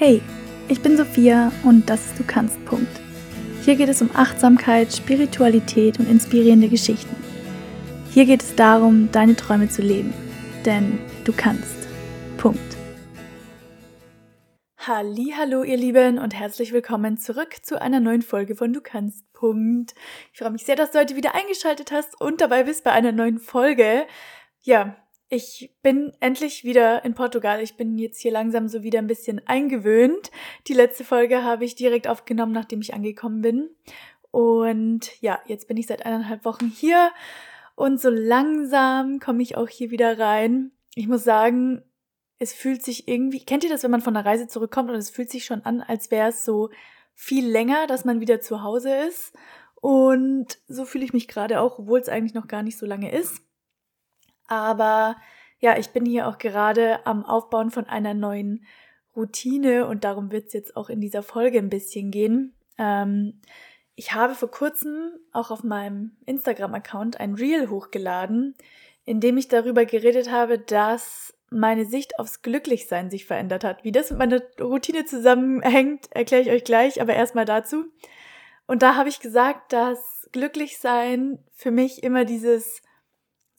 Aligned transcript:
Hey, 0.00 0.22
ich 0.68 0.80
bin 0.80 0.96
Sophia 0.96 1.50
und 1.64 1.90
das 1.90 2.06
ist 2.06 2.20
Du 2.20 2.22
kannst. 2.24 2.64
Punkt. 2.66 3.00
Hier 3.64 3.74
geht 3.74 3.88
es 3.88 4.00
um 4.00 4.08
Achtsamkeit, 4.14 4.92
Spiritualität 4.92 5.98
und 5.98 6.08
inspirierende 6.08 6.68
Geschichten. 6.68 7.16
Hier 8.12 8.24
geht 8.24 8.44
es 8.44 8.54
darum, 8.54 9.10
deine 9.10 9.34
Träume 9.34 9.68
zu 9.68 9.82
leben. 9.82 10.14
Denn 10.64 11.00
du 11.24 11.32
kannst. 11.32 11.88
Punkt. 12.36 12.76
Hallo, 14.86 15.64
ihr 15.64 15.76
Lieben 15.76 16.20
und 16.20 16.32
herzlich 16.32 16.72
willkommen 16.72 17.18
zurück 17.18 17.56
zu 17.62 17.82
einer 17.82 17.98
neuen 17.98 18.22
Folge 18.22 18.54
von 18.54 18.72
Du 18.72 18.80
kannst. 18.80 19.24
Punkt. 19.32 19.96
Ich 20.32 20.38
freue 20.38 20.52
mich 20.52 20.64
sehr, 20.64 20.76
dass 20.76 20.92
du 20.92 21.00
heute 21.00 21.16
wieder 21.16 21.34
eingeschaltet 21.34 21.90
hast 21.90 22.20
und 22.20 22.40
dabei 22.40 22.62
bist 22.62 22.84
bei 22.84 22.92
einer 22.92 23.10
neuen 23.10 23.40
Folge. 23.40 24.06
Ja, 24.62 24.94
ich 25.28 25.74
bin 25.82 26.12
endlich 26.20 26.64
wieder 26.64 27.04
in 27.04 27.14
Portugal. 27.14 27.62
Ich 27.62 27.76
bin 27.76 27.98
jetzt 27.98 28.20
hier 28.20 28.32
langsam 28.32 28.68
so 28.68 28.82
wieder 28.82 28.98
ein 28.98 29.06
bisschen 29.06 29.46
eingewöhnt. 29.46 30.30
Die 30.66 30.74
letzte 30.74 31.04
Folge 31.04 31.42
habe 31.42 31.64
ich 31.64 31.74
direkt 31.74 32.08
aufgenommen, 32.08 32.52
nachdem 32.52 32.80
ich 32.80 32.94
angekommen 32.94 33.42
bin. 33.42 33.70
Und 34.30 35.20
ja, 35.20 35.38
jetzt 35.46 35.68
bin 35.68 35.76
ich 35.76 35.86
seit 35.86 36.04
eineinhalb 36.04 36.44
Wochen 36.44 36.66
hier 36.66 37.10
und 37.74 38.00
so 38.00 38.10
langsam 38.10 39.20
komme 39.20 39.42
ich 39.42 39.56
auch 39.56 39.68
hier 39.68 39.90
wieder 39.90 40.18
rein. 40.18 40.72
Ich 40.94 41.08
muss 41.08 41.24
sagen, 41.24 41.82
es 42.38 42.52
fühlt 42.52 42.82
sich 42.82 43.08
irgendwie, 43.08 43.44
kennt 43.44 43.64
ihr 43.64 43.70
das, 43.70 43.82
wenn 43.82 43.90
man 43.90 44.00
von 44.00 44.14
der 44.14 44.24
Reise 44.24 44.48
zurückkommt 44.48 44.90
und 44.90 44.96
es 44.96 45.10
fühlt 45.10 45.30
sich 45.30 45.44
schon 45.44 45.62
an, 45.62 45.80
als 45.80 46.10
wäre 46.10 46.30
es 46.30 46.44
so 46.44 46.70
viel 47.14 47.48
länger, 47.48 47.86
dass 47.86 48.04
man 48.04 48.20
wieder 48.20 48.40
zu 48.40 48.62
Hause 48.62 48.94
ist. 49.08 49.32
Und 49.76 50.58
so 50.66 50.84
fühle 50.84 51.04
ich 51.04 51.12
mich 51.12 51.28
gerade 51.28 51.60
auch, 51.60 51.78
obwohl 51.78 52.00
es 52.00 52.08
eigentlich 52.08 52.34
noch 52.34 52.48
gar 52.48 52.62
nicht 52.62 52.78
so 52.78 52.86
lange 52.86 53.12
ist. 53.12 53.42
Aber 54.48 55.16
ja, 55.60 55.78
ich 55.78 55.90
bin 55.90 56.04
hier 56.04 56.26
auch 56.26 56.38
gerade 56.38 57.06
am 57.06 57.24
Aufbauen 57.24 57.70
von 57.70 57.86
einer 57.86 58.14
neuen 58.14 58.64
Routine 59.14 59.86
und 59.86 60.04
darum 60.04 60.30
wird 60.32 60.48
es 60.48 60.52
jetzt 60.52 60.76
auch 60.76 60.88
in 60.88 61.00
dieser 61.00 61.22
Folge 61.22 61.58
ein 61.58 61.70
bisschen 61.70 62.10
gehen. 62.10 62.54
Ähm, 62.78 63.40
ich 63.94 64.14
habe 64.14 64.34
vor 64.34 64.50
kurzem 64.50 65.10
auch 65.32 65.50
auf 65.50 65.64
meinem 65.64 66.16
Instagram-Account 66.26 67.18
ein 67.18 67.34
Reel 67.34 67.68
hochgeladen, 67.68 68.54
in 69.04 69.20
dem 69.20 69.36
ich 69.36 69.48
darüber 69.48 69.84
geredet 69.84 70.30
habe, 70.30 70.58
dass 70.58 71.34
meine 71.50 71.84
Sicht 71.84 72.18
aufs 72.18 72.42
Glücklichsein 72.42 73.10
sich 73.10 73.24
verändert 73.26 73.64
hat. 73.64 73.82
Wie 73.82 73.90
das 73.90 74.10
mit 74.10 74.18
meiner 74.18 74.42
Routine 74.60 75.04
zusammenhängt, 75.04 76.06
erkläre 76.12 76.42
ich 76.42 76.50
euch 76.50 76.64
gleich, 76.64 77.00
aber 77.00 77.14
erstmal 77.14 77.46
dazu. 77.46 77.86
Und 78.66 78.82
da 78.82 78.94
habe 78.94 79.08
ich 79.08 79.18
gesagt, 79.18 79.72
dass 79.72 80.28
Glücklichsein 80.30 81.42
für 81.54 81.70
mich 81.70 82.02
immer 82.02 82.24
dieses 82.24 82.82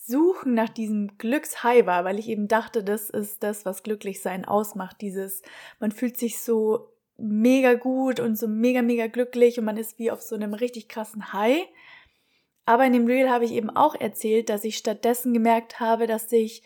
Suchen 0.01 0.53
nach 0.53 0.69
diesem 0.69 1.17
Glückshigh 1.17 1.85
war, 1.85 2.05
weil 2.05 2.19
ich 2.19 2.29
eben 2.29 2.47
dachte, 2.47 2.83
das 2.83 3.09
ist 3.09 3.43
das, 3.43 3.65
was 3.65 3.83
Glücklichsein 3.83 4.45
ausmacht. 4.45 5.01
Dieses, 5.01 5.41
man 5.79 5.91
fühlt 5.91 6.17
sich 6.17 6.39
so 6.39 6.93
mega 7.17 7.73
gut 7.73 8.19
und 8.21 8.37
so 8.37 8.47
mega, 8.47 8.81
mega 8.81 9.07
glücklich 9.07 9.59
und 9.59 9.65
man 9.65 9.77
ist 9.77 9.99
wie 9.99 10.09
auf 10.09 10.21
so 10.21 10.35
einem 10.35 10.53
richtig 10.53 10.87
krassen 10.87 11.33
High. 11.33 11.67
Aber 12.65 12.85
in 12.85 12.93
dem 12.93 13.07
Reel 13.07 13.29
habe 13.29 13.43
ich 13.43 13.51
eben 13.51 13.69
auch 13.69 13.93
erzählt, 13.93 14.49
dass 14.49 14.63
ich 14.63 14.77
stattdessen 14.77 15.33
gemerkt 15.33 15.79
habe, 15.81 16.07
dass 16.07 16.29
sich 16.29 16.63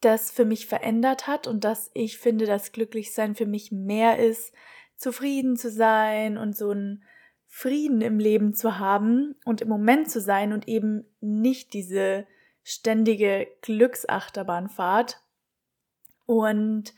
das 0.00 0.30
für 0.30 0.44
mich 0.44 0.66
verändert 0.66 1.26
hat 1.26 1.46
und 1.46 1.64
dass 1.64 1.90
ich 1.94 2.18
finde, 2.18 2.44
dass 2.44 2.72
Glücklichsein 2.72 3.34
für 3.34 3.46
mich 3.46 3.72
mehr 3.72 4.18
ist, 4.18 4.52
zufrieden 4.96 5.56
zu 5.56 5.70
sein 5.70 6.36
und 6.36 6.56
so 6.56 6.72
ein 6.72 7.02
Frieden 7.46 8.02
im 8.02 8.18
Leben 8.18 8.52
zu 8.52 8.78
haben 8.78 9.36
und 9.46 9.62
im 9.62 9.68
Moment 9.68 10.10
zu 10.10 10.20
sein 10.20 10.52
und 10.52 10.68
eben 10.68 11.06
nicht 11.20 11.72
diese 11.72 12.26
ständige 12.70 13.48
Glücksachterbahnfahrt. 13.62 15.20
Und 16.26 16.94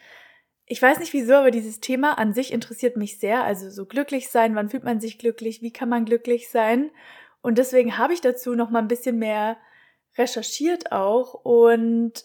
ich 0.66 0.80
weiß 0.80 0.98
nicht 0.98 1.12
wieso, 1.12 1.34
aber 1.34 1.50
dieses 1.50 1.80
Thema 1.80 2.18
an 2.18 2.34
sich 2.34 2.52
interessiert 2.52 2.96
mich 2.96 3.18
sehr. 3.18 3.44
Also 3.44 3.70
so 3.70 3.86
glücklich 3.86 4.28
sein, 4.28 4.54
wann 4.54 4.68
fühlt 4.68 4.84
man 4.84 5.00
sich 5.00 5.18
glücklich, 5.18 5.62
wie 5.62 5.72
kann 5.72 5.88
man 5.88 6.04
glücklich 6.04 6.50
sein? 6.50 6.90
Und 7.42 7.58
deswegen 7.58 7.98
habe 7.98 8.12
ich 8.12 8.20
dazu 8.20 8.55
noch 8.55 8.70
mal 8.70 8.80
ein 8.80 8.89
bisschen 8.89 9.18
mehr 9.18 9.56
recherchiert 10.18 10.92
auch 10.92 11.34
und 11.34 12.24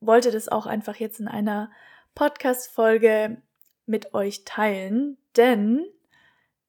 wollte 0.00 0.30
das 0.30 0.48
auch 0.48 0.66
einfach 0.66 0.96
jetzt 0.96 1.20
in 1.20 1.28
einer 1.28 1.70
Podcast-Folge 2.14 3.42
mit 3.86 4.14
euch 4.14 4.44
teilen, 4.44 5.16
denn 5.36 5.86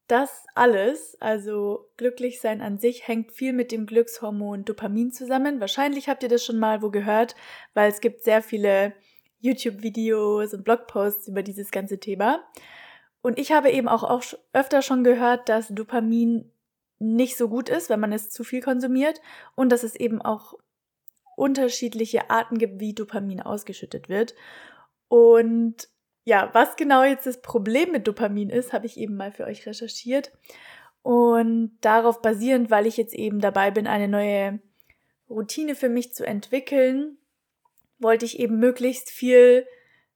das 0.07 0.45
alles, 0.55 1.17
also 1.19 1.89
glücklich 1.97 2.39
sein 2.39 2.61
an 2.61 2.77
sich, 2.77 3.07
hängt 3.07 3.31
viel 3.31 3.53
mit 3.53 3.71
dem 3.71 3.85
Glückshormon 3.85 4.63
Dopamin 4.63 5.11
zusammen. 5.11 5.59
Wahrscheinlich 5.59 6.07
habt 6.07 6.23
ihr 6.23 6.29
das 6.29 6.45
schon 6.45 6.59
mal 6.59 6.81
wo 6.81 6.89
gehört, 6.89 7.35
weil 7.73 7.89
es 7.91 7.99
gibt 7.99 8.23
sehr 8.23 8.41
viele 8.41 8.93
YouTube-Videos 9.41 10.53
und 10.53 10.63
Blogposts 10.63 11.27
über 11.27 11.43
dieses 11.43 11.71
ganze 11.71 11.99
Thema. 11.99 12.43
Und 13.21 13.37
ich 13.37 13.51
habe 13.51 13.69
eben 13.71 13.87
auch, 13.87 14.23
öfter 14.53 14.81
schon 14.81 15.03
gehört, 15.03 15.49
dass 15.49 15.67
Dopamin 15.67 16.51
nicht 16.99 17.37
so 17.37 17.49
gut 17.49 17.69
ist, 17.69 17.89
wenn 17.89 17.99
man 17.99 18.13
es 18.13 18.29
zu 18.29 18.43
viel 18.43 18.61
konsumiert 18.61 19.21
und 19.55 19.69
dass 19.71 19.83
es 19.83 19.95
eben 19.95 20.21
auch 20.21 20.53
unterschiedliche 21.35 22.29
Arten 22.29 22.57
gibt, 22.57 22.79
wie 22.79 22.93
Dopamin 22.93 23.41
ausgeschüttet 23.41 24.09
wird. 24.09 24.33
Und 25.09 25.89
ja, 26.27 26.49
was 26.51 26.75
genau 26.75 27.03
jetzt 27.03 27.25
das 27.25 27.41
Problem 27.41 27.93
mit 27.93 28.05
Dopamin 28.05 28.49
ist, 28.49 28.73
habe 28.73 28.85
ich 28.85 28.97
eben 28.97 29.15
mal 29.15 29.31
für 29.31 29.45
euch 29.45 29.65
recherchiert. 29.65 30.33
Und 31.01 31.77
darauf 31.79 32.21
basierend, 32.21 32.69
weil 32.69 32.85
ich 32.85 32.97
jetzt 32.97 33.13
eben 33.13 33.39
dabei 33.39 33.71
bin, 33.71 33.87
eine 33.87 34.09
neue 34.09 34.59
Routine 35.29 35.73
für 35.73 35.87
mich 35.87 36.13
zu 36.13 36.27
entwickeln, 36.27 37.17
wollte 37.97 38.25
ich 38.25 38.39
eben 38.39 38.59
möglichst 38.59 39.09
viel 39.09 39.65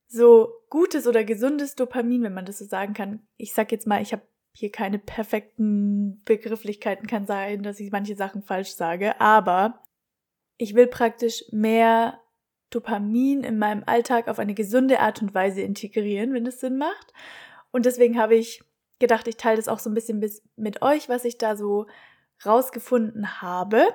so 0.05 0.51
gutes 0.69 1.07
oder 1.07 1.23
gesundes 1.23 1.75
Dopamin, 1.75 2.23
wenn 2.23 2.33
man 2.33 2.45
das 2.45 2.59
so 2.59 2.65
sagen 2.65 2.93
kann. 2.93 3.25
Ich 3.37 3.53
sag 3.53 3.71
jetzt 3.71 3.87
mal, 3.87 4.01
ich 4.01 4.11
habe 4.11 4.23
hier 4.51 4.69
keine 4.69 4.99
perfekten 4.99 6.21
Begrifflichkeiten, 6.25 7.07
kann 7.07 7.25
sein, 7.25 7.63
dass 7.63 7.79
ich 7.79 7.89
manche 7.89 8.17
Sachen 8.17 8.43
falsch 8.43 8.71
sage, 8.71 9.21
aber 9.21 9.81
ich 10.57 10.75
will 10.75 10.87
praktisch 10.87 11.45
mehr 11.51 12.19
Dopamin 12.71 13.43
in 13.43 13.59
meinem 13.59 13.83
Alltag 13.85 14.27
auf 14.27 14.39
eine 14.39 14.55
gesunde 14.55 14.99
Art 14.99 15.21
und 15.21 15.33
Weise 15.33 15.61
integrieren, 15.61 16.33
wenn 16.33 16.47
es 16.47 16.59
Sinn 16.59 16.77
macht. 16.77 17.13
Und 17.71 17.85
deswegen 17.85 18.19
habe 18.19 18.35
ich 18.35 18.63
gedacht, 18.99 19.27
ich 19.27 19.37
teile 19.37 19.57
das 19.57 19.67
auch 19.67 19.79
so 19.79 19.89
ein 19.89 19.93
bisschen 19.93 20.23
mit 20.55 20.81
euch, 20.81 21.09
was 21.09 21.25
ich 21.25 21.37
da 21.37 21.55
so 21.55 21.85
rausgefunden 22.45 23.41
habe. 23.41 23.87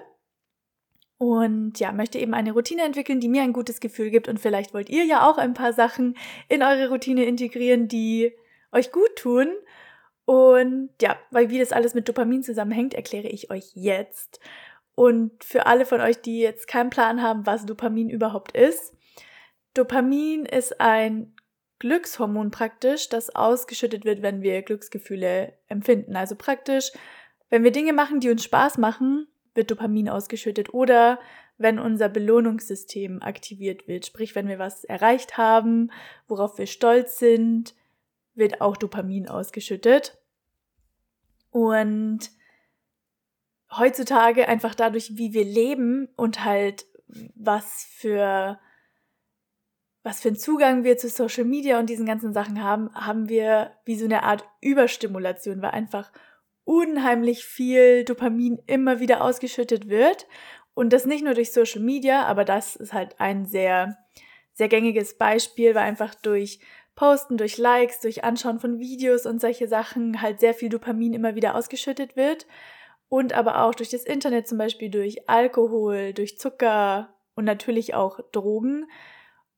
Und 1.19 1.81
ja, 1.81 1.93
möchte 1.93 2.19
eben 2.19 2.35
eine 2.35 2.53
Routine 2.53 2.83
entwickeln, 2.83 3.21
die 3.21 3.29
mir 3.29 3.43
ein 3.43 3.55
gutes 3.55 3.81
Gefühl 3.81 4.11
gibt. 4.11 4.29
Und 4.29 4.39
vielleicht 4.39 4.75
wollt 4.75 4.91
ihr 4.91 5.05
ja 5.05 5.29
auch 5.29 5.39
ein 5.39 5.55
paar 5.55 5.73
Sachen 5.73 6.17
in 6.49 6.63
eure 6.63 6.91
Routine 6.91 7.25
integrieren, 7.25 7.89
die 7.89 8.33
euch 8.71 8.93
gut 8.93 9.17
tun. 9.17 9.49
Und 10.27 10.91
ja, 11.01 11.17
weil 11.31 11.49
wie 11.49 11.59
das 11.59 11.73
alles 11.73 11.95
mit 11.95 12.09
Dopamin 12.09 12.43
zusammenhängt, 12.43 12.93
erkläre 12.93 13.29
ich 13.29 13.51
euch 13.51 13.71
jetzt. 13.75 14.41
Und 14.97 15.45
für 15.45 15.67
alle 15.67 15.85
von 15.85 16.01
euch, 16.01 16.21
die 16.23 16.41
jetzt 16.41 16.67
keinen 16.67 16.91
Plan 16.91 17.23
haben, 17.23 17.47
was 17.47 17.67
Dopamin 17.67 18.11
überhaupt 18.11 18.57
ist, 18.57 18.95
Dopamin 19.75 20.47
ist 20.47 20.81
ein 20.81 21.35
Glückshormon 21.79 22.51
praktisch, 22.51 23.11
das 23.11 23.37
ausgeschüttet 23.37 24.07
wird, 24.07 24.23
wenn 24.23 24.41
wir 24.41 24.63
Glücksgefühle 24.63 25.53
empfinden. 25.69 26.17
Also 26.17 26.35
praktisch, 26.35 26.93
wenn 27.51 27.63
wir 27.63 27.73
Dinge 27.73 27.93
machen, 27.93 28.21
die 28.21 28.31
uns 28.31 28.43
Spaß 28.43 28.79
machen, 28.79 29.29
wird 29.55 29.71
Dopamin 29.71 30.09
ausgeschüttet 30.09 30.73
oder 30.73 31.21
wenn 31.59 31.79
unser 31.79 32.09
Belohnungssystem 32.09 33.23
aktiviert 33.23 33.87
wird, 33.89 34.07
sprich 34.07 34.35
wenn 34.35 34.49
wir 34.49 34.59
was 34.59 34.85
erreicht 34.85 35.37
haben, 35.37 35.93
worauf 36.27 36.57
wir 36.57 36.67
stolz 36.67 37.19
sind, 37.19 37.75
wird 38.35 38.63
auch 38.63 38.79
Dopamin 38.79 39.29
ausgeschüttet. 39.29 40.17
Und 41.51 42.31
heutzutage 43.71 44.49
einfach 44.49 44.75
dadurch, 44.75 45.17
wie 45.17 45.33
wir 45.33 45.45
leben 45.45 46.09
und 46.17 46.45
halt 46.45 46.87
was 47.35 47.87
für 47.91 48.59
was 50.03 50.21
für 50.21 50.29
einen 50.29 50.39
Zugang 50.39 50.85
wir 50.85 50.97
zu 50.97 51.09
Social 51.09 51.45
Media 51.45 51.81
und 51.81 51.91
diesen 51.91 52.07
ganzen 52.07 52.33
Sachen 52.33 52.63
haben, 52.63 52.95
haben 52.95 53.29
wir 53.29 53.73
wie 53.85 53.97
so 53.97 54.05
eine 54.05 54.23
Art 54.23 54.45
Überstimulation, 54.61 55.61
weil 55.63 55.71
einfach 55.71 56.13
unheimlich 56.63 57.45
viel 57.45 58.05
Dopamin 58.05 58.61
immer 58.67 59.01
wieder 59.01 59.21
ausgeschüttet 59.21 59.89
wird. 59.89 60.29
Und 60.75 60.93
das 60.93 61.07
nicht 61.07 61.25
nur 61.25 61.35
durch 61.35 61.53
Social 61.53 61.81
Media, 61.81 62.25
aber 62.25 62.45
das 62.45 62.77
ist 62.77 62.93
halt 62.93 63.19
ein 63.19 63.47
sehr, 63.47 63.99
sehr 64.53 64.69
gängiges 64.69 65.19
Beispiel, 65.19 65.75
weil 65.75 65.83
einfach 65.83 66.15
durch 66.15 66.61
Posten, 66.95 67.37
durch 67.37 67.59
Likes, 67.59 67.99
durch 67.99 68.23
Anschauen 68.23 68.61
von 68.61 68.79
Videos 68.79 69.27
und 69.27 69.41
solche 69.41 69.67
Sachen 69.67 70.23
halt 70.23 70.39
sehr 70.39 70.55
viel 70.55 70.69
Dopamin 70.69 71.15
immer 71.15 71.35
wieder 71.35 71.57
ausgeschüttet 71.57 72.15
wird 72.15 72.47
und 73.09 73.33
aber 73.33 73.63
auch 73.63 73.75
durch 73.75 73.91
das 73.91 74.05
Internet, 74.05 74.49
zum 74.49 74.59
Beispiel 74.59 74.91
durch 74.91 75.29
Alkohol, 75.29 76.13
durch 76.13 76.39
Zucker 76.39 77.15
und 77.35 77.45
natürlich 77.45 77.95
auch 77.95 78.21
Drogen. 78.33 78.91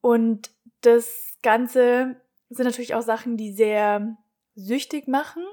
Und 0.01 0.51
das 0.83 1.39
Ganze 1.43 2.21
sind 2.51 2.67
natürlich 2.67 2.95
auch 2.95 3.03
Sachen, 3.03 3.37
die 3.37 3.53
sehr 3.53 4.17
süchtig 4.55 5.09
machen, 5.09 5.45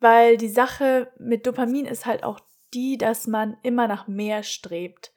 weil 0.00 0.36
die 0.36 0.48
Sache 0.48 1.12
mit 1.18 1.46
Dopamin 1.46 1.86
ist 1.86 2.06
halt 2.06 2.24
auch 2.24 2.40
die, 2.74 2.98
dass 2.98 3.26
man 3.26 3.56
immer 3.62 3.88
nach 3.88 4.08
mehr 4.08 4.42
strebt. 4.42 5.12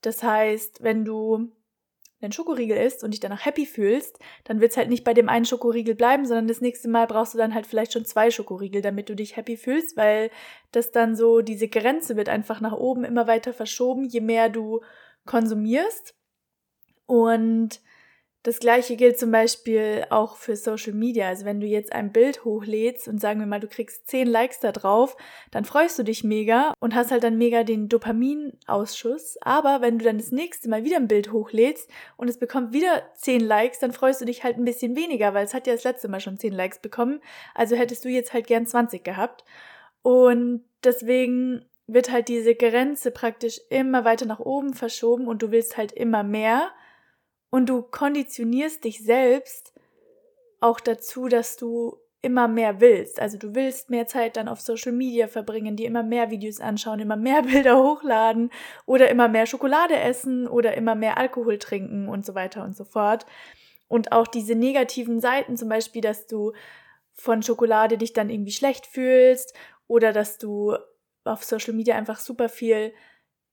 Das 0.00 0.22
heißt, 0.22 0.82
wenn 0.82 1.04
du 1.04 1.52
einen 2.22 2.32
Schokoriegel 2.32 2.76
isst 2.76 3.04
und 3.04 3.12
dich 3.12 3.20
danach 3.20 3.44
happy 3.44 3.66
fühlst, 3.66 4.18
dann 4.44 4.60
wird 4.60 4.72
es 4.72 4.76
halt 4.76 4.88
nicht 4.88 5.04
bei 5.04 5.14
dem 5.14 5.28
einen 5.28 5.44
Schokoriegel 5.44 5.94
bleiben, 5.94 6.26
sondern 6.26 6.48
das 6.48 6.60
nächste 6.60 6.88
Mal 6.88 7.06
brauchst 7.06 7.34
du 7.34 7.38
dann 7.38 7.54
halt 7.54 7.66
vielleicht 7.66 7.92
schon 7.92 8.04
zwei 8.04 8.30
Schokoriegel, 8.30 8.82
damit 8.82 9.08
du 9.08 9.16
dich 9.16 9.36
happy 9.36 9.56
fühlst, 9.56 9.96
weil 9.96 10.30
das 10.70 10.90
dann 10.90 11.16
so, 11.16 11.40
diese 11.40 11.68
Grenze 11.68 12.16
wird 12.16 12.28
einfach 12.28 12.60
nach 12.60 12.72
oben 12.72 13.04
immer 13.04 13.26
weiter 13.26 13.52
verschoben, 13.52 14.04
je 14.04 14.20
mehr 14.20 14.48
du 14.48 14.80
konsumierst. 15.26 16.14
Und 17.06 17.80
das 18.44 18.58
gleiche 18.58 18.96
gilt 18.96 19.20
zum 19.20 19.30
Beispiel 19.30 20.04
auch 20.10 20.36
für 20.36 20.56
Social 20.56 20.94
Media. 20.94 21.28
Also 21.28 21.44
wenn 21.44 21.60
du 21.60 21.66
jetzt 21.66 21.92
ein 21.92 22.10
Bild 22.10 22.44
hochlädst 22.44 23.06
und 23.06 23.20
sagen 23.20 23.38
wir 23.38 23.46
mal, 23.46 23.60
du 23.60 23.68
kriegst 23.68 24.08
10 24.08 24.26
Likes 24.26 24.58
da 24.58 24.72
drauf, 24.72 25.16
dann 25.52 25.64
freust 25.64 25.96
du 25.98 26.02
dich 26.02 26.24
mega 26.24 26.74
und 26.80 26.96
hast 26.96 27.12
halt 27.12 27.22
dann 27.22 27.38
mega 27.38 27.62
den 27.62 27.88
Dopaminausschuss. 27.88 29.38
Aber 29.42 29.80
wenn 29.80 29.98
du 29.98 30.04
dann 30.04 30.18
das 30.18 30.32
nächste 30.32 30.68
Mal 30.68 30.82
wieder 30.82 30.96
ein 30.96 31.06
Bild 31.06 31.32
hochlädst 31.32 31.88
und 32.16 32.28
es 32.28 32.38
bekommt 32.38 32.72
wieder 32.72 33.02
10 33.14 33.40
Likes, 33.40 33.78
dann 33.78 33.92
freust 33.92 34.20
du 34.20 34.24
dich 34.24 34.42
halt 34.42 34.56
ein 34.56 34.64
bisschen 34.64 34.96
weniger, 34.96 35.34
weil 35.34 35.44
es 35.44 35.54
hat 35.54 35.68
ja 35.68 35.74
das 35.74 35.84
letzte 35.84 36.08
Mal 36.08 36.20
schon 36.20 36.38
10 36.38 36.52
Likes 36.52 36.80
bekommen. 36.80 37.20
Also 37.54 37.76
hättest 37.76 38.04
du 38.04 38.08
jetzt 38.08 38.32
halt 38.32 38.48
gern 38.48 38.66
20 38.66 39.04
gehabt. 39.04 39.44
Und 40.02 40.64
deswegen 40.82 41.64
wird 41.86 42.10
halt 42.10 42.26
diese 42.26 42.56
Grenze 42.56 43.12
praktisch 43.12 43.60
immer 43.70 44.04
weiter 44.04 44.26
nach 44.26 44.40
oben 44.40 44.74
verschoben 44.74 45.28
und 45.28 45.42
du 45.42 45.52
willst 45.52 45.76
halt 45.76 45.92
immer 45.92 46.24
mehr 46.24 46.72
und 47.52 47.68
du 47.68 47.82
konditionierst 47.82 48.82
dich 48.82 49.04
selbst 49.04 49.74
auch 50.60 50.80
dazu, 50.80 51.28
dass 51.28 51.56
du 51.56 51.98
immer 52.22 52.48
mehr 52.48 52.80
willst. 52.80 53.20
Also 53.20 53.36
du 53.36 53.54
willst 53.54 53.90
mehr 53.90 54.06
Zeit 54.06 54.38
dann 54.38 54.48
auf 54.48 54.60
Social 54.60 54.92
Media 54.92 55.26
verbringen, 55.26 55.76
dir 55.76 55.86
immer 55.86 56.02
mehr 56.02 56.30
Videos 56.30 56.60
anschauen, 56.60 57.00
immer 57.00 57.16
mehr 57.16 57.42
Bilder 57.52 57.76
hochladen 57.76 58.50
oder 58.86 59.10
immer 59.10 59.28
mehr 59.28 59.44
Schokolade 59.44 59.96
essen 59.96 60.48
oder 60.48 60.74
immer 60.76 60.94
mehr 60.94 61.18
Alkohol 61.18 61.58
trinken 61.58 62.08
und 62.08 62.24
so 62.24 62.34
weiter 62.34 62.64
und 62.64 62.74
so 62.74 62.84
fort. 62.84 63.26
Und 63.86 64.12
auch 64.12 64.26
diese 64.26 64.54
negativen 64.54 65.20
Seiten, 65.20 65.58
zum 65.58 65.68
Beispiel, 65.68 66.00
dass 66.00 66.26
du 66.26 66.52
von 67.12 67.42
Schokolade 67.42 67.98
dich 67.98 68.14
dann 68.14 68.30
irgendwie 68.30 68.52
schlecht 68.52 68.86
fühlst 68.86 69.52
oder 69.88 70.14
dass 70.14 70.38
du 70.38 70.74
auf 71.24 71.44
Social 71.44 71.74
Media 71.74 71.96
einfach 71.96 72.18
super 72.18 72.48
viel 72.48 72.94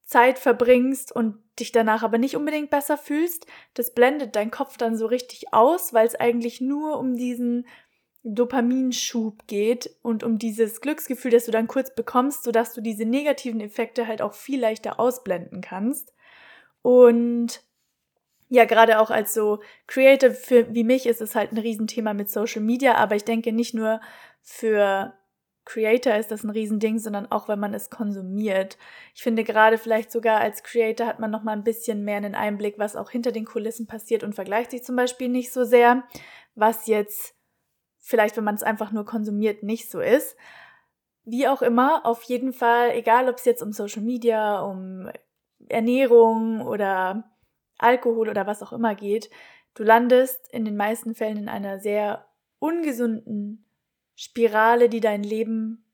Zeit 0.10 0.40
verbringst 0.40 1.16
und 1.16 1.38
dich 1.60 1.72
danach 1.72 2.02
aber 2.02 2.18
nicht 2.18 2.36
unbedingt 2.36 2.72
besser 2.72 2.98
fühlst, 2.98 3.46
das 3.76 3.94
blendet 3.94 4.36
dein 4.36 4.50
Kopf 4.50 4.76
dann 4.76 4.98
so 4.98 5.06
richtig 5.06 5.54
aus, 5.54 5.94
weil 5.94 6.08
es 6.08 6.16
eigentlich 6.16 6.62
nur 6.62 6.98
um 6.98 7.16
diesen 7.16 7.68
Dopaminschub 8.24 9.46
geht 9.46 9.96
und 10.02 10.24
um 10.24 10.40
dieses 10.40 10.82
Glücksgefühl, 10.82 11.30
das 11.30 11.46
du 11.46 11.52
dann 11.52 11.68
kurz 11.68 11.94
bekommst, 11.94 12.44
sodass 12.44 12.74
du 12.74 12.82
diese 12.82 13.06
negativen 13.06 13.62
Effekte 13.62 14.08
halt 14.08 14.24
auch 14.24 14.34
viel 14.34 14.60
leichter 14.60 15.00
ausblenden 15.00 15.62
kannst. 15.62 16.12
Und 16.82 17.64
ja, 18.50 18.66
gerade 18.66 19.00
auch 19.00 19.12
als 19.12 19.36
so 19.36 19.62
Creative 19.86 20.34
für, 20.34 20.74
wie 20.74 20.84
mich 20.84 21.06
ist 21.06 21.22
es 21.22 21.36
halt 21.36 21.52
ein 21.52 21.60
Riesenthema 21.60 22.16
mit 22.16 22.32
Social 22.32 22.64
Media, 22.64 22.96
aber 22.96 23.16
ich 23.16 23.26
denke 23.26 23.52
nicht 23.52 23.76
nur 23.76 24.02
für 24.42 25.14
Creator 25.70 26.16
ist 26.16 26.32
das 26.32 26.44
ein 26.44 26.50
Riesending, 26.50 26.98
sondern 26.98 27.32
auch, 27.32 27.48
wenn 27.48 27.60
man 27.60 27.76
es 27.76 27.92
konsumiert. 27.92 28.80
Ich 29.14 29.22
finde 29.22 29.44
gerade 29.44 29.78
vielleicht 29.78 30.12
sogar 30.12 30.42
als 30.42 30.64
Creator 30.64 31.06
hat 31.06 31.20
man 31.20 31.30
noch 31.30 31.44
mal 31.44 31.52
ein 31.52 31.64
bisschen 31.64 32.04
mehr 32.04 32.18
einen 32.18 32.34
Einblick, 32.34 32.80
was 32.80 32.96
auch 32.96 33.12
hinter 33.12 33.32
den 33.32 33.46
Kulissen 33.46 33.86
passiert 33.86 34.24
und 34.24 34.34
vergleicht 34.34 34.72
sich 34.72 34.84
zum 34.84 34.96
Beispiel 34.96 35.30
nicht 35.30 35.54
so 35.54 35.66
sehr, 35.66 36.04
was 36.56 36.88
jetzt 36.88 37.36
vielleicht, 38.00 38.36
wenn 38.36 38.46
man 38.46 38.56
es 38.56 38.64
einfach 38.64 38.92
nur 38.92 39.06
konsumiert, 39.06 39.62
nicht 39.62 39.92
so 39.92 40.00
ist. 40.00 40.36
Wie 41.24 41.48
auch 41.48 41.62
immer, 41.62 42.04
auf 42.04 42.24
jeden 42.24 42.52
Fall, 42.52 42.90
egal 42.96 43.30
ob 43.30 43.36
es 43.36 43.46
jetzt 43.46 43.62
um 43.62 43.72
Social 43.72 44.02
Media, 44.02 44.62
um 44.62 45.12
Ernährung 45.68 46.62
oder 46.62 47.30
Alkohol 47.78 48.28
oder 48.28 48.48
was 48.48 48.64
auch 48.64 48.74
immer 48.74 48.96
geht, 48.96 49.30
du 49.76 49.84
landest 49.84 50.52
in 50.52 50.66
den 50.66 50.76
meisten 50.76 51.14
Fällen 51.14 51.38
in 51.38 51.48
einer 51.48 51.80
sehr 51.80 52.26
ungesunden 52.58 53.69
Spirale, 54.22 54.90
die 54.90 55.00
dein 55.00 55.24
Leben 55.24 55.86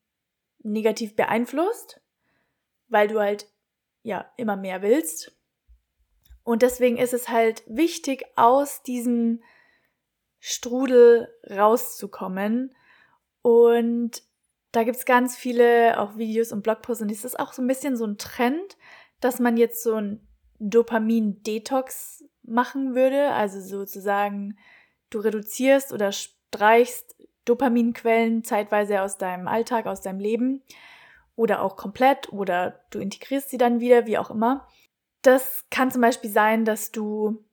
negativ 0.63 1.15
beeinflusst, 1.15 2.01
weil 2.87 3.07
du 3.07 3.19
halt 3.19 3.45
ja 4.01 4.25
immer 4.35 4.55
mehr 4.55 4.81
willst. 4.81 5.37
Und 6.43 6.63
deswegen 6.63 6.97
ist 6.97 7.13
es 7.13 7.29
halt 7.29 7.61
wichtig, 7.67 8.25
aus 8.35 8.81
diesem 8.81 9.43
Strudel 10.39 11.31
rauszukommen. 11.47 12.75
Und 13.43 14.23
da 14.71 14.81
gibt 14.81 14.97
es 14.97 15.05
ganz 15.05 15.35
viele 15.35 15.99
auch 15.99 16.17
Videos 16.17 16.51
und 16.51 16.63
Blogposts 16.63 17.03
und 17.03 17.11
es 17.11 17.25
ist 17.25 17.39
auch 17.39 17.53
so 17.53 17.61
ein 17.61 17.67
bisschen 17.67 17.95
so 17.95 18.07
ein 18.07 18.17
Trend, 18.17 18.75
dass 19.19 19.39
man 19.39 19.55
jetzt 19.55 19.83
so 19.83 19.93
ein 19.93 20.27
Dopamin-Detox 20.57 22.23
machen 22.41 22.95
würde. 22.95 23.33
Also 23.33 23.61
sozusagen, 23.61 24.57
du 25.11 25.19
reduzierst 25.19 25.93
oder 25.93 26.11
streichst 26.11 27.15
Dopaminquellen 27.45 28.43
zeitweise 28.43 29.01
aus 29.01 29.17
deinem 29.17 29.47
Alltag, 29.47 29.85
aus 29.85 30.01
deinem 30.01 30.19
Leben 30.19 30.63
oder 31.35 31.61
auch 31.61 31.75
komplett 31.75 32.31
oder 32.31 32.81
du 32.89 32.99
integrierst 32.99 33.49
sie 33.49 33.57
dann 33.57 33.79
wieder, 33.79 34.05
wie 34.05 34.17
auch 34.17 34.29
immer. 34.29 34.67
Das 35.21 35.65
kann 35.69 35.91
zum 35.91 36.01
Beispiel 36.01 36.29
sein, 36.29 36.65
dass 36.65 36.91
du 36.91 37.43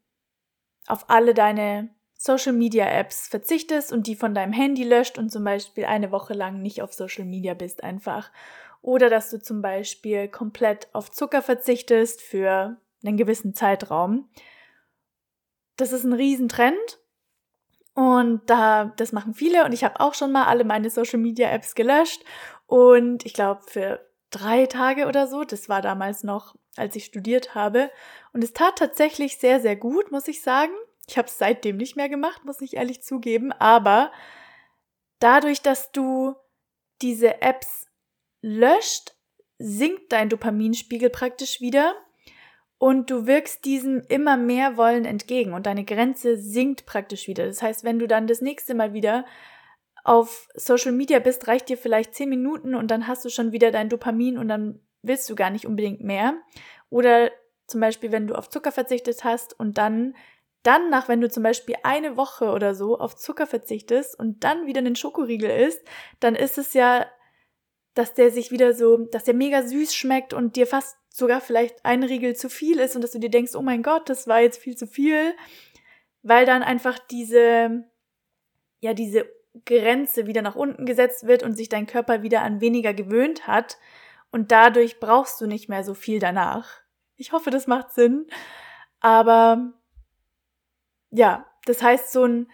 auf 0.87 1.09
alle 1.09 1.35
deine 1.35 1.91
Social 2.15 2.53
Media 2.53 2.87
Apps 2.87 3.27
verzichtest 3.29 3.93
und 3.93 4.07
die 4.07 4.15
von 4.15 4.35
deinem 4.35 4.53
Handy 4.53 4.85
löscht 4.85 5.19
und 5.19 5.31
zum 5.31 5.43
Beispiel 5.43 5.85
eine 5.85 6.13
Woche 6.13 6.35
lang 6.35 6.63
nicht 6.63 6.81
auf 6.81 6.93
Social 6.93 7.25
Media 7.25 7.55
bist 7.55 7.83
einfach. 7.83 8.31
Oder 8.81 9.11
dass 9.11 9.31
du 9.31 9.41
zum 9.41 9.63
Beispiel 9.63 10.29
komplett 10.29 10.89
auf 10.93 11.11
Zucker 11.11 11.43
verzichtest 11.43 12.21
für 12.21 12.77
einen 13.05 13.17
gewissen 13.17 13.55
Zeitraum. 13.55 14.29
Das 15.77 15.93
ist 15.93 16.05
ein 16.05 16.13
Riesentrend 16.13 17.01
und 17.95 18.43
da, 18.47 18.87
das 18.97 19.13
machen 19.13 19.35
viele 19.35 19.65
und 19.65 19.73
ich 19.73 19.85
habe 19.85 20.01
auch 20.01 20.15
schon 20.15 20.33
mal 20.33 20.47
alle 20.47 20.65
meine 20.65 20.89
Social 20.91 21.19
Media 21.19 21.51
Apps 21.51 21.75
gelöscht. 21.75 22.25
Und 22.67 23.27
ich 23.27 23.35
glaube, 23.35 23.63
für 23.67 24.01
drei 24.31 24.67
Tage 24.67 25.07
oder 25.07 25.27
so, 25.27 25.45
das 25.45 25.69
war 25.69 25.83
damals 25.83 26.23
noch, 26.23 26.55
als 26.77 26.97
ich 26.97 27.05
studiert 27.05 27.55
habe. 27.55 27.91
Und 28.33 28.43
es 28.43 28.55
tat 28.55 28.79
tatsächlich 28.79 29.37
sehr, 29.37 29.61
sehr 29.61 29.77
gut, 29.77 30.11
muss 30.11 30.27
ich 30.27 30.41
sagen. 30.43 30.73
Ich 31.07 31.19
habe 31.19 31.29
es 31.29 31.37
seitdem 31.37 31.77
nicht 31.77 31.97
mehr 31.97 32.09
gemacht, 32.09 32.45
muss 32.45 32.63
ich 32.63 32.77
ehrlich 32.77 33.03
zugeben. 33.03 33.53
Aber 33.53 34.11
dadurch, 35.19 35.61
dass 35.61 35.93
du 35.93 36.35
diese 37.03 37.43
Apps 37.43 37.89
löscht, 38.41 39.15
sinkt 39.59 40.13
dein 40.13 40.31
Dopaminspiegel 40.31 41.11
praktisch 41.11 41.61
wieder 41.61 41.95
und 42.83 43.13
du 43.13 43.29
wirkst 43.29 43.65
diesem 43.65 44.03
immer 44.09 44.37
mehr 44.37 44.77
Wollen 44.77 45.05
entgegen 45.05 45.53
und 45.53 45.67
deine 45.67 45.85
Grenze 45.85 46.37
sinkt 46.37 46.85
praktisch 46.85 47.29
wieder. 47.29 47.47
Das 47.47 47.63
heißt, 47.63 47.85
wenn 47.85 48.01
du 48.01 48.09
dann 48.09 48.27
das 48.27 48.41
nächste 48.41 48.75
Mal 48.75 48.93
wieder 48.93 49.25
auf 50.03 50.49
Social 50.57 50.91
Media 50.91 51.21
bist, 51.21 51.47
reicht 51.47 51.69
dir 51.69 51.79
vielleicht 51.79 52.13
zehn 52.13 52.29
Minuten 52.29 52.75
und 52.75 52.91
dann 52.91 53.07
hast 53.07 53.25
du 53.25 53.29
schon 53.29 53.53
wieder 53.53 53.71
dein 53.71 53.89
Dopamin 53.89 54.37
und 54.37 54.49
dann 54.49 54.81
willst 55.01 55.31
du 55.31 55.37
gar 55.37 55.51
nicht 55.51 55.65
unbedingt 55.65 56.01
mehr. 56.01 56.35
Oder 56.91 57.31
zum 57.69 57.81
Beispiel, 57.81 58.11
wenn 58.11 58.27
du 58.27 58.35
auf 58.35 58.51
Zucker 58.51 58.73
verzichtet 58.73 59.23
hast 59.23 59.57
und 59.61 59.79
dann 59.79 60.17
dann 60.65 60.91
nach, 60.91 61.07
wenn 61.07 61.21
du 61.21 61.31
zum 61.31 61.45
Beispiel 61.45 61.77
eine 61.85 62.17
Woche 62.17 62.51
oder 62.51 62.75
so 62.75 62.99
auf 62.99 63.15
Zucker 63.15 63.47
verzichtest 63.47 64.19
und 64.19 64.43
dann 64.43 64.67
wieder 64.67 64.81
einen 64.81 64.97
Schokoriegel 64.97 65.51
isst, 65.51 65.83
dann 66.19 66.35
ist 66.35 66.59
es 66.59 66.75
ja, 66.75 67.07
dass 67.95 68.15
der 68.15 68.33
sich 68.33 68.51
wieder 68.51 68.75
so, 68.75 68.97
dass 68.97 69.23
der 69.23 69.35
mega 69.35 69.63
süß 69.63 69.95
schmeckt 69.95 70.35
und 70.35 70.57
dir 70.57 70.67
fast 70.67 70.97
sogar 71.17 71.41
vielleicht 71.41 71.85
ein 71.85 72.03
Riegel 72.03 72.35
zu 72.35 72.49
viel 72.49 72.79
ist 72.79 72.97
und 72.97 73.03
dass 73.03 73.13
du 73.13 73.19
dir 73.19 73.31
denkst, 73.31 73.55
oh 73.55 73.63
mein 73.63 73.83
Gott, 73.83 74.09
das 74.09 74.27
war 74.27 74.41
jetzt 74.41 74.59
viel 74.59 74.77
zu 74.77 74.87
viel, 74.87 75.35
weil 76.23 76.47
dann 76.47 76.63
einfach 76.63 76.99
diese, 76.99 77.85
ja, 78.81 78.95
diese 78.95 79.31
Grenze 79.67 80.27
wieder 80.27 80.43
nach 80.43 80.57
unten 80.57 80.87
gesetzt 80.87 81.27
wird 81.27 81.43
und 81.43 81.55
sich 81.55 81.69
dein 81.69 81.87
Körper 81.87 82.23
wieder 82.23 82.43
an 82.43 82.61
weniger 82.61 82.95
gewöhnt 82.95 83.47
hat 83.47 83.79
und 84.31 84.51
dadurch 84.51 84.99
brauchst 84.99 85.41
du 85.41 85.47
nicht 85.47 85.69
mehr 85.69 85.85
so 85.85 85.95
viel 85.95 86.19
danach. 86.19 86.81
Ich 87.17 87.33
hoffe, 87.33 87.51
das 87.51 87.67
macht 87.67 87.93
Sinn. 87.93 88.27
Aber 89.01 89.73
ja, 91.11 91.47
das 91.67 91.83
heißt, 91.83 92.13
so 92.13 92.25
ein 92.25 92.51